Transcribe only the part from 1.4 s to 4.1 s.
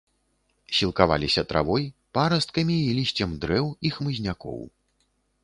травой, парасткамі і лісцем дрэў і